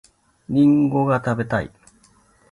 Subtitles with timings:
[0.49, 1.69] りんごが食べたい